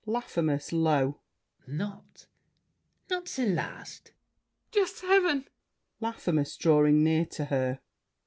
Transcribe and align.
LAFFEMAS 0.07 0.73
(low). 0.73 1.19
Not—not 1.67 3.25
the 3.35 3.45
last! 3.45 4.07
MARION. 4.07 4.71
Just 4.71 5.01
Heaven! 5.03 5.45
LAFFEMAS 5.99 6.57
(drawing 6.57 7.03
near 7.03 7.27
to 7.27 7.45
her). 7.45 7.81